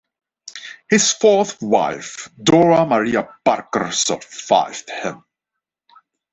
[0.89, 5.23] His fourth wife, Dora Maria Barker, survived him.